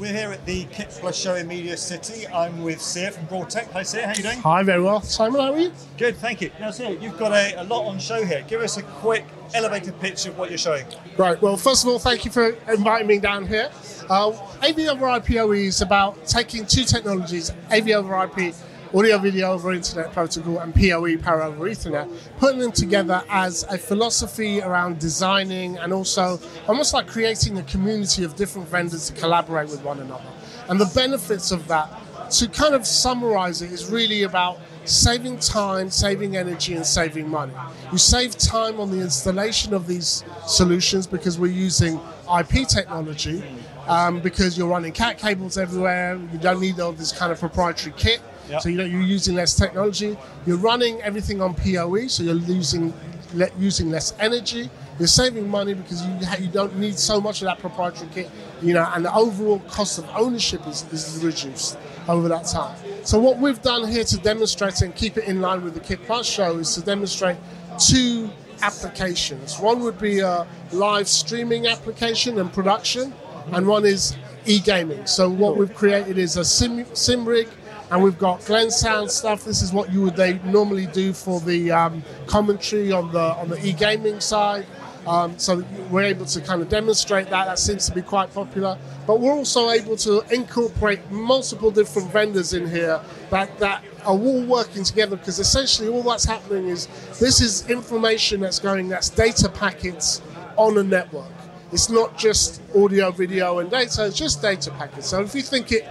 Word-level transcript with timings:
We're 0.00 0.14
here 0.14 0.32
at 0.32 0.46
the 0.46 0.64
Kit 0.72 0.88
Plus 0.98 1.14
show 1.14 1.34
in 1.34 1.46
Media 1.46 1.76
City. 1.76 2.26
I'm 2.28 2.62
with 2.62 2.78
Siya 2.78 3.12
from 3.12 3.26
Broadtek. 3.26 3.70
Hi, 3.72 3.82
Siya. 3.82 4.06
How 4.06 4.14
you 4.14 4.22
doing? 4.22 4.38
Hi, 4.38 4.62
very 4.62 4.82
well. 4.82 5.02
Simon, 5.02 5.38
how 5.42 5.52
are 5.52 5.58
you? 5.58 5.72
Good, 5.98 6.16
thank 6.16 6.40
you. 6.40 6.50
Now, 6.58 6.70
Siya, 6.70 7.02
you've 7.02 7.18
got 7.18 7.32
a, 7.32 7.60
a 7.60 7.64
lot 7.64 7.86
on 7.86 7.98
show 7.98 8.24
here. 8.24 8.42
Give 8.48 8.62
us 8.62 8.78
a 8.78 8.82
quick 8.82 9.26
elevator 9.52 9.92
pitch 9.92 10.24
of 10.24 10.38
what 10.38 10.48
you're 10.48 10.56
showing. 10.56 10.86
Right. 11.18 11.40
Well, 11.42 11.58
first 11.58 11.84
of 11.84 11.90
all, 11.90 11.98
thank 11.98 12.24
you 12.24 12.30
for 12.30 12.56
inviting 12.72 13.08
me 13.08 13.18
down 13.18 13.46
here. 13.46 13.70
Uh, 14.08 14.30
AV 14.62 14.78
over 14.88 15.04
IPOE 15.04 15.66
is 15.66 15.82
about 15.82 16.26
taking 16.26 16.64
two 16.64 16.84
technologies, 16.84 17.52
AV 17.70 17.90
over 17.90 18.24
IP, 18.24 18.54
audio 18.92 19.18
video 19.18 19.52
over 19.52 19.72
Internet 19.72 20.12
Protocol, 20.12 20.58
and 20.58 20.74
PoE, 20.74 21.16
Power 21.18 21.42
over 21.42 21.64
Ethernet, 21.66 22.12
putting 22.38 22.58
them 22.58 22.72
together 22.72 23.22
as 23.28 23.62
a 23.70 23.78
philosophy 23.78 24.60
around 24.60 24.98
designing 24.98 25.78
and 25.78 25.92
also 25.92 26.40
almost 26.66 26.92
like 26.92 27.06
creating 27.06 27.56
a 27.58 27.62
community 27.64 28.24
of 28.24 28.34
different 28.34 28.66
vendors 28.68 29.08
to 29.08 29.12
collaborate 29.14 29.68
with 29.68 29.82
one 29.84 30.00
another. 30.00 30.24
And 30.68 30.80
the 30.80 30.90
benefits 30.92 31.52
of 31.52 31.68
that, 31.68 31.88
to 32.30 32.48
kind 32.48 32.74
of 32.74 32.86
summarize 32.86 33.62
it, 33.62 33.72
is 33.72 33.90
really 33.90 34.22
about 34.22 34.58
saving 34.84 35.38
time, 35.38 35.90
saving 35.90 36.36
energy, 36.36 36.74
and 36.74 36.86
saving 36.86 37.28
money. 37.28 37.52
You 37.92 37.98
save 37.98 38.36
time 38.38 38.80
on 38.80 38.90
the 38.90 39.00
installation 39.00 39.74
of 39.74 39.86
these 39.86 40.24
solutions 40.46 41.06
because 41.06 41.38
we're 41.38 41.52
using 41.52 42.00
IP 42.38 42.66
technology, 42.68 43.42
um, 43.86 44.20
because 44.20 44.56
you're 44.56 44.68
running 44.68 44.92
cat 44.92 45.18
cables 45.18 45.58
everywhere. 45.58 46.18
You 46.32 46.38
don't 46.38 46.60
need 46.60 46.78
all 46.80 46.92
this 46.92 47.12
kind 47.12 47.32
of 47.32 47.40
proprietary 47.40 47.94
kit. 47.96 48.20
Yep. 48.48 48.62
So 48.62 48.68
you 48.68 48.76
know 48.78 48.84
you're 48.84 49.00
using 49.00 49.34
less 49.36 49.54
technology. 49.54 50.16
You're 50.46 50.56
running 50.56 51.00
everything 51.02 51.40
on 51.40 51.54
PoE, 51.54 52.08
so 52.08 52.22
you're 52.22 52.34
losing 52.34 52.92
le- 53.34 53.50
using 53.58 53.90
less 53.90 54.14
energy. 54.18 54.70
You're 54.98 55.08
saving 55.08 55.48
money 55.48 55.74
because 55.74 56.04
you 56.04 56.26
ha- 56.26 56.36
you 56.38 56.48
don't 56.48 56.76
need 56.76 56.98
so 56.98 57.20
much 57.20 57.42
of 57.42 57.46
that 57.46 57.58
proprietary 57.58 58.08
kit. 58.12 58.30
You 58.60 58.74
know, 58.74 58.90
and 58.94 59.04
the 59.04 59.14
overall 59.14 59.60
cost 59.60 59.98
of 59.98 60.08
ownership 60.14 60.66
is, 60.66 60.84
is 60.92 61.24
reduced 61.24 61.78
over 62.10 62.28
that 62.28 62.44
time. 62.46 62.76
So 63.04 63.18
what 63.18 63.38
we've 63.38 63.62
done 63.62 63.88
here 63.88 64.04
to 64.04 64.16
demonstrate 64.18 64.82
and 64.82 64.94
keep 64.94 65.16
it 65.16 65.24
in 65.24 65.40
line 65.40 65.62
with 65.62 65.74
the 65.74 65.80
KitPlus 65.80 66.24
show 66.24 66.58
is 66.58 66.74
to 66.74 66.80
demonstrate 66.82 67.36
two 67.78 68.28
applications. 68.62 69.58
One 69.58 69.80
would 69.80 69.98
be 69.98 70.18
a 70.18 70.46
live 70.72 71.08
streaming 71.08 71.66
application 71.66 72.38
and 72.38 72.52
production, 72.52 73.14
and 73.52 73.66
one 73.66 73.86
is 73.86 74.16
e-gaming. 74.44 75.06
So 75.06 75.30
what 75.30 75.56
we've 75.56 75.74
created 75.74 76.18
is 76.18 76.36
a 76.36 76.44
sim, 76.44 76.84
sim 76.94 77.24
rig, 77.24 77.48
and 77.90 78.02
we've 78.02 78.18
got 78.18 78.44
Glensound 78.44 79.10
stuff. 79.10 79.44
This 79.44 79.62
is 79.62 79.72
what 79.72 79.92
you 79.92 80.02
would 80.02 80.16
they 80.16 80.38
normally 80.40 80.86
do 80.86 81.12
for 81.12 81.40
the 81.40 81.70
um, 81.70 82.02
commentary 82.26 82.92
on 82.92 83.12
the 83.12 83.34
on 83.40 83.48
the 83.48 83.64
e-gaming 83.66 84.20
side. 84.20 84.66
Um, 85.06 85.38
so 85.38 85.64
we're 85.90 86.02
able 86.04 86.26
to 86.26 86.40
kind 86.40 86.60
of 86.62 86.68
demonstrate 86.68 87.30
that. 87.30 87.46
That 87.46 87.58
seems 87.58 87.86
to 87.86 87.94
be 87.94 88.02
quite 88.02 88.32
popular. 88.32 88.78
But 89.06 89.20
we're 89.20 89.32
also 89.32 89.70
able 89.70 89.96
to 89.98 90.22
incorporate 90.30 91.10
multiple 91.10 91.70
different 91.70 92.12
vendors 92.12 92.52
in 92.52 92.68
here 92.68 93.00
that, 93.30 93.58
that 93.58 93.82
are 94.04 94.18
all 94.18 94.44
working 94.44 94.84
together 94.84 95.16
because 95.16 95.38
essentially 95.38 95.88
all 95.88 96.02
that's 96.02 96.24
happening 96.24 96.68
is 96.68 96.86
this 97.18 97.40
is 97.40 97.68
information 97.68 98.40
that's 98.40 98.58
going, 98.58 98.88
that's 98.88 99.08
data 99.08 99.48
packets 99.48 100.22
on 100.56 100.78
a 100.78 100.82
network. 100.82 101.30
It's 101.72 101.88
not 101.88 102.18
just 102.18 102.60
audio, 102.76 103.10
video, 103.10 103.60
and 103.60 103.70
data, 103.70 104.06
it's 104.06 104.16
just 104.16 104.42
data 104.42 104.70
packets. 104.72 105.08
So 105.08 105.22
if 105.22 105.34
you 105.34 105.42
think 105.42 105.72
it 105.72 105.86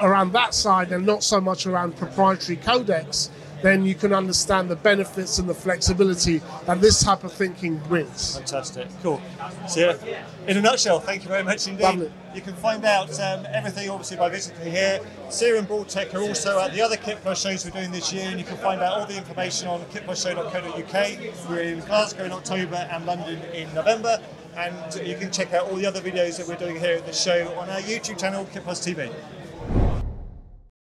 around 0.00 0.32
that 0.32 0.54
side 0.54 0.92
and 0.92 1.04
not 1.04 1.22
so 1.22 1.40
much 1.40 1.66
around 1.66 1.96
proprietary 1.96 2.56
codecs, 2.56 3.30
then 3.64 3.82
you 3.82 3.94
can 3.94 4.12
understand 4.12 4.68
the 4.68 4.76
benefits 4.76 5.38
and 5.38 5.48
the 5.48 5.54
flexibility 5.54 6.42
that 6.66 6.82
this 6.82 7.02
type 7.02 7.24
of 7.24 7.32
thinking 7.32 7.78
brings. 7.88 8.36
Fantastic. 8.36 8.88
Cool. 9.02 9.22
So, 9.66 9.98
in 10.46 10.58
a 10.58 10.60
nutshell, 10.60 11.00
thank 11.00 11.22
you 11.22 11.30
very 11.30 11.42
much 11.42 11.66
indeed. 11.66 11.82
Lovely. 11.82 12.12
You 12.34 12.42
can 12.42 12.54
find 12.56 12.84
out 12.84 13.18
um, 13.20 13.46
everything 13.48 13.88
obviously 13.88 14.18
by 14.18 14.28
visiting 14.28 14.70
here. 14.70 15.00
Siya 15.28 15.58
and 15.58 15.66
Broadtek 15.66 16.12
are 16.12 16.20
also 16.20 16.60
at 16.60 16.74
the 16.74 16.82
other 16.82 16.96
KitPlus 16.96 17.42
shows 17.42 17.64
we're 17.64 17.70
doing 17.70 17.90
this 17.90 18.12
year, 18.12 18.26
and 18.28 18.38
you 18.38 18.44
can 18.44 18.58
find 18.58 18.82
out 18.82 18.98
all 18.98 19.06
the 19.06 19.16
information 19.16 19.66
on 19.68 19.80
kitplusshow.co.uk. 19.86 21.48
We're 21.48 21.62
in 21.62 21.80
Glasgow 21.80 22.24
in 22.24 22.32
October 22.32 22.86
and 22.90 23.06
London 23.06 23.40
in 23.54 23.72
November, 23.72 24.20
and 24.58 24.94
you 25.06 25.16
can 25.16 25.32
check 25.32 25.54
out 25.54 25.70
all 25.70 25.76
the 25.76 25.86
other 25.86 26.02
videos 26.02 26.36
that 26.36 26.46
we're 26.46 26.56
doing 26.56 26.78
here 26.78 26.96
at 26.96 27.06
the 27.06 27.14
show 27.14 27.48
on 27.58 27.70
our 27.70 27.80
YouTube 27.80 28.20
channel, 28.20 28.44
KitPlus 28.44 28.94
TV. 28.94 29.10